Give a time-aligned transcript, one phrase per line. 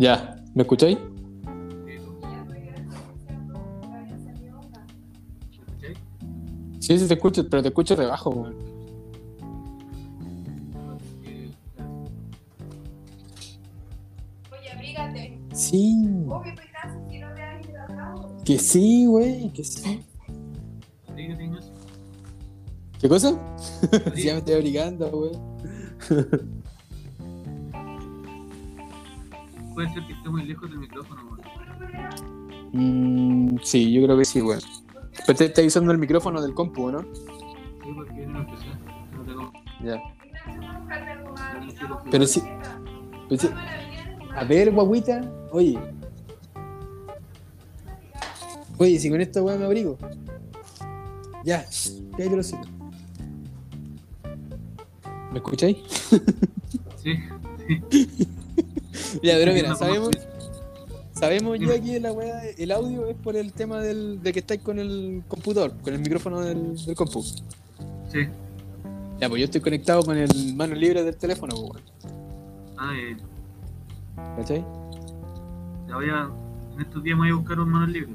[0.00, 0.98] Ya, ¿me escucháis?
[6.80, 6.96] Sí.
[6.98, 8.48] Sí, te escucho, pero te escucho de bajo.
[11.24, 11.50] Eh,
[14.52, 15.38] Oye, abrígate.
[15.52, 18.36] Sí, Obvio, estoy casi si no te has hidratado.
[18.44, 20.00] que sí, güey, que sí.
[23.00, 23.38] ¿Qué cosa?
[24.14, 25.32] Sí, ya me estoy abrigando, güey.
[29.74, 31.40] Puede ser que esté muy lejos del micrófono, weón.
[32.72, 34.58] Mm, sí, yo creo que sí, güey.
[35.26, 37.00] Pero te está usando el micrófono del compu, ¿no?
[37.02, 38.78] Sí, porque una especial.
[39.16, 39.52] No tengo.
[39.82, 40.02] Ya.
[42.10, 42.42] Pero sí.
[43.28, 43.48] pero sí-
[44.36, 45.20] A ver, guaguita.
[45.52, 45.78] Oye.
[48.78, 49.96] Oye, si con esta weá me abrigo.
[51.44, 51.64] Ya,
[52.16, 52.68] cállate los hocico.
[55.32, 55.76] ¿Me escucháis?
[57.04, 57.18] Sí,
[59.22, 60.10] Ya, pero mira, sabemos,
[61.12, 64.60] sabemos ya que la weá, el audio es por el tema del, de que estáis
[64.60, 67.22] con el computador, con el micrófono del, del compu.
[67.22, 68.28] Sí.
[69.20, 72.14] Ya, pues yo estoy conectado con el mano libre del teléfono, pues, weón.
[72.76, 73.16] Ah, eh,
[74.36, 74.64] ¿Cachai?
[75.88, 76.28] ya voy a.
[76.74, 78.12] En estos días me voy a buscar un manual libre.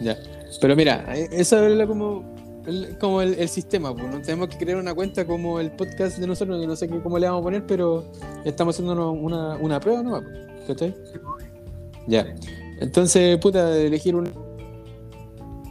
[0.00, 0.16] Ya.
[0.60, 2.29] Pero mira, eh, eso es la como,
[2.66, 4.06] el, como el, el sistema, pues.
[4.08, 4.20] ¿no?
[4.20, 7.26] Tenemos que crear una cuenta como el podcast de nosotros, no sé qué, cómo le
[7.26, 8.04] vamos a poner, pero
[8.44, 10.94] estamos haciendo una, una, prueba nueva, pues, ¿cachai?
[12.06, 12.26] Ya.
[12.80, 14.28] Entonces, puta, elegir un.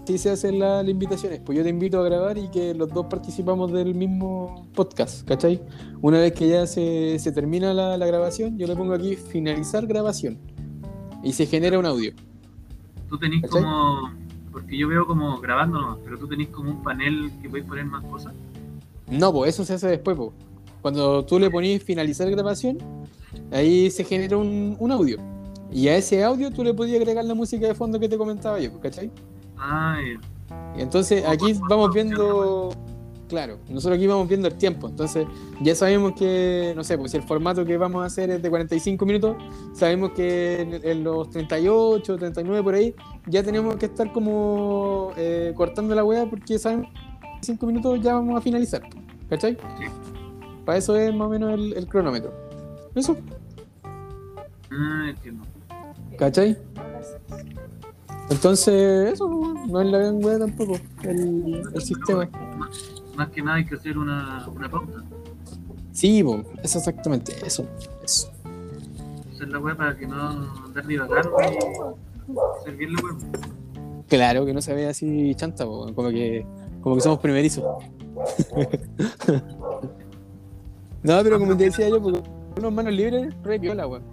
[0.06, 1.40] Sí se hacen la- las invitaciones.
[1.46, 5.62] Pues yo te invito a grabar y que los dos participamos del mismo podcast, ¿cachai?
[6.02, 9.86] Una vez que ya se, se termina la, la grabación, yo le pongo aquí finalizar
[9.86, 10.40] grabación.
[11.24, 12.12] Y se genera un audio.
[13.08, 13.62] Tú tenés ¿Cachai?
[13.62, 14.29] como.
[14.60, 17.86] Porque yo veo como grabando nomás, pero tú tenés como un panel que podéis poner
[17.86, 18.34] más cosas.
[19.10, 20.32] No, pues eso se hace después, pues.
[20.82, 22.78] Cuando tú le ponís finalizar grabación,
[23.52, 25.18] ahí se genera un, un audio.
[25.72, 28.60] Y a ese audio tú le podías agregar la música de fondo que te comentaba
[28.60, 29.12] yo, ¿cachai?
[29.58, 29.98] Ah,
[30.78, 32.70] entonces aquí vamos viendo,
[33.30, 35.26] claro, nosotros aquí vamos viendo el tiempo, entonces
[35.62, 38.50] ya sabemos que, no sé, pues si el formato que vamos a hacer es de
[38.50, 39.38] 45 minutos,
[39.74, 42.94] sabemos que en, en los 38, 39 por ahí,
[43.28, 48.02] ya tenemos que estar como eh, cortando la weá porque sabemos que en 5 minutos
[48.02, 48.82] ya vamos a finalizar,
[49.30, 49.54] ¿cachai?
[49.78, 49.86] Sí.
[50.66, 52.34] Para eso es más o menos el, el cronómetro.
[52.96, 53.16] Eso,
[54.72, 55.46] ah, entiendo.
[56.18, 56.58] ¿cachai?
[58.30, 59.28] Entonces, eso
[59.68, 62.30] no es la gran weá tampoco, el, el sistema.
[63.20, 65.04] Más, que nada hay que hacer una, una pauta.
[65.92, 66.24] Sí,
[66.64, 67.68] eso exactamente, eso,
[68.02, 68.32] eso.
[69.34, 70.16] Hacer la web para que no
[70.66, 71.30] andar y la web.
[74.08, 76.46] Claro, que no se vea así chanta, como que,
[76.80, 77.66] como que somos primerizos.
[81.04, 82.22] no, pero como te decía yo, porque
[82.58, 84.04] unos manos libres, re piola, weón.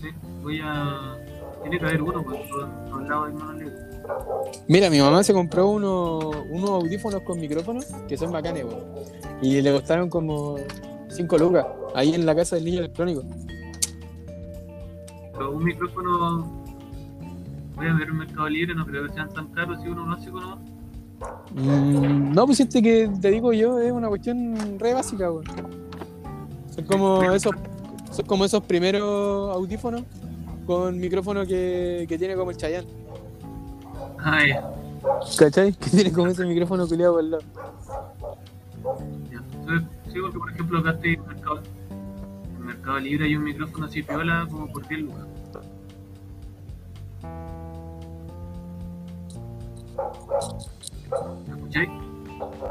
[0.00, 0.06] Sí,
[0.40, 1.16] voy a.
[1.62, 3.77] Tiene que haber uno, pues, por todos lados hay manos libres.
[4.66, 8.66] Mira, mi mamá se compró unos, unos audífonos con micrófonos que son bacanes.
[9.40, 10.56] Y le costaron como
[11.08, 13.22] 5 lucas, ahí en la casa del niño electrónico.
[15.32, 16.58] Pero un micrófono.
[17.76, 20.12] Voy a ver un mercado libre, no creo que sean tan caros si uno lo
[20.14, 20.58] hace con uno.
[21.54, 25.44] Mm, no, pues este que te digo yo es una cuestión re básica, weón.
[26.74, 27.52] Son como esos,
[28.10, 30.02] son como esos primeros audífonos
[30.66, 32.88] con micrófono que, que tiene como el Chayanne.
[34.18, 34.70] Ah, ya.
[35.38, 35.72] ¿Cachai?
[35.72, 37.42] Que tiene como ese micrófono culiado por el lado.
[39.30, 39.38] ya.
[39.52, 43.86] Entonces, sí, porque por ejemplo acá estoy en mercado, en mercado libre hay un micrófono
[43.86, 45.26] así piola como por 10 lucas.
[51.46, 51.88] ¿Me escucháis?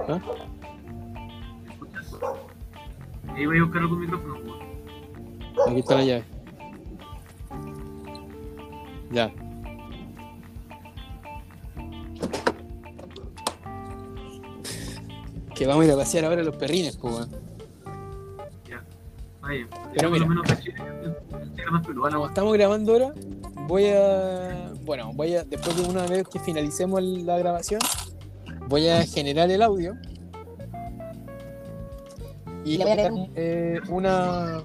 [0.10, 0.20] ¿Ah?
[1.64, 2.16] ¿Me escuchas?
[3.36, 4.36] Ahí voy a buscar algún micrófono.
[5.68, 6.24] Aquí está la llave.
[9.12, 9.32] Ya.
[15.58, 17.28] Que vamos a ir a pasear ahora los perrines, pues.
[18.70, 18.84] Ya.
[19.42, 19.68] Vaya.
[19.92, 20.28] Pero mira.
[20.28, 20.46] menos
[22.14, 23.14] Como estamos grabando ahora,
[23.68, 24.72] voy a.
[24.84, 25.44] Bueno, voy a.
[25.44, 27.82] Después de una vez que finalicemos la grabación,
[28.68, 29.96] voy a generar el audio.
[32.64, 34.64] Y le voy a agregar eh, una.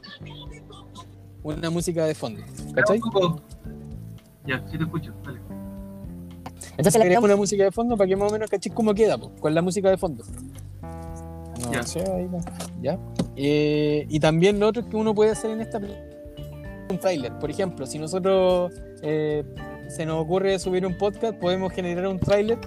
[1.42, 2.42] Una música de fondo.
[2.74, 3.00] ¿Cachai?
[4.46, 5.12] Ya, sí te escucho.
[5.24, 5.40] Dale.
[6.72, 9.18] Entonces le agregamos una música de fondo para que más o menos cachis cómo queda,
[9.18, 10.24] po, con la música de fondo.
[11.70, 12.92] Ya.
[12.92, 12.98] ahí.
[13.36, 15.78] Eh, y también lo otro que uno puede hacer en esta
[16.90, 17.32] un tráiler.
[17.38, 18.72] Por ejemplo, si nosotros
[19.02, 19.44] eh,
[19.88, 22.58] se nos ocurre subir un podcast, podemos generar un tráiler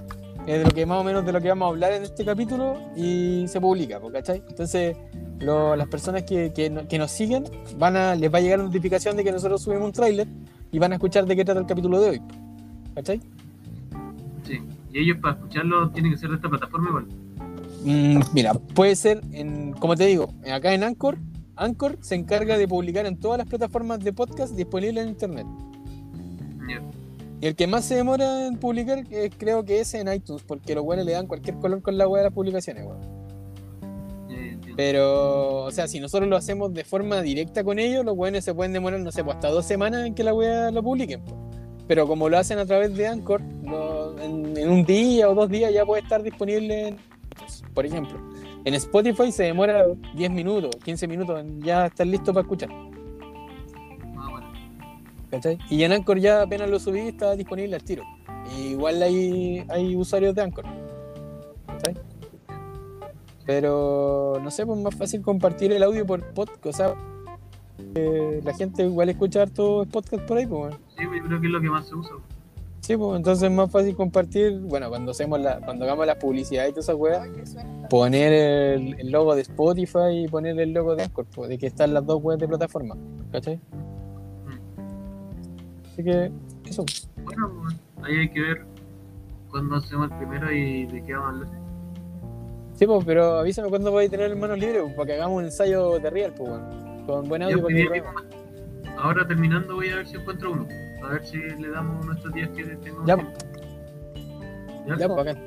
[0.46, 2.24] es de lo que más o menos de lo que vamos a hablar en este
[2.24, 4.44] capítulo y se publica, ¿cachai?
[4.48, 4.96] Entonces,
[5.40, 7.44] lo- las personas que, que, no- que nos siguen,
[7.78, 10.28] van a, les va a llegar notificación de que nosotros subimos un tráiler
[10.70, 12.22] y van a escuchar de qué trata el capítulo de hoy,
[12.94, 13.20] ¿cachai?
[14.44, 14.60] Sí.
[14.92, 17.06] Y ellos para escucharlo tienen que ser de esta plataforma igual.
[17.86, 21.18] Mm, mira, puede ser, en, como te digo, acá en Anchor,
[21.54, 25.46] Anchor se encarga de publicar en todas las plataformas de podcast disponibles en internet.
[27.40, 30.74] Y el que más se demora en publicar eh, creo que es en iTunes, porque
[30.74, 32.98] los buenos le dan cualquier color con la web de las publicaciones, weón.
[34.76, 38.52] Pero, o sea, si nosotros lo hacemos de forma directa con ellos, los buenos se
[38.52, 41.22] pueden demorar, no sé, pues hasta dos semanas en que la web lo publiquen.
[41.86, 45.48] Pero como lo hacen a través de Anchor, lo- en, en un día o dos
[45.48, 46.96] días ya puede estar disponible, en,
[47.76, 48.18] por ejemplo.
[48.64, 49.84] En Spotify se demora
[50.14, 52.70] 10 minutos, 15 minutos, en ya estar listo para escuchar.
[54.16, 54.46] Ah, bueno.
[55.30, 55.58] ¿cachai?
[55.68, 58.02] Y en Anchor ya apenas lo subí, está disponible al tiro.
[58.56, 60.64] Y igual hay, hay usuarios de Anchor.
[61.66, 61.94] ¿cachai?
[63.44, 66.66] Pero no sé, pues más fácil compartir el audio por podcast.
[66.66, 66.94] O sea,
[67.94, 70.74] eh, la gente igual escucha harto podcast por ahí, pues.
[70.96, 72.16] Sí, yo creo que es lo que más se usa.
[72.86, 74.60] Sí, pues entonces es más fácil compartir.
[74.60, 77.28] Bueno, cuando hacemos la, cuando hagamos la publicidad y todas esas weas,
[77.90, 81.66] poner el, el logo de Spotify y poner el logo de Anchor, pues, de que
[81.66, 82.96] están las dos webs de plataforma.
[83.32, 83.60] ¿Cachai?
[85.92, 86.30] Así que,
[86.64, 86.84] eso.
[87.24, 88.64] Bueno, pues, ahí hay que ver
[89.50, 91.60] cuándo hacemos el primero y de qué vamos a hablar.
[92.74, 95.44] Sí, pues, pero avísame cuándo vais a tener manos libres, pues, para que hagamos un
[95.46, 97.04] ensayo de real, pues, bueno.
[97.04, 98.24] Con buen audio Ya, pues, grabemos.
[98.96, 100.85] Ahora terminando voy a ver si encuentro uno.
[101.06, 103.06] A ver si le damos nuestros días que tengamos.
[103.06, 103.16] Ya.
[104.86, 105.38] Ya, Ya, pues, bacán.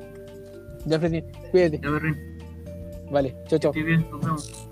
[0.85, 1.21] Ya, Freddy,
[1.51, 1.79] cuídate.
[1.83, 2.38] ya, Berrín.
[3.11, 3.73] Vale, chao, chao.
[3.73, 4.69] Bien, nos vemos.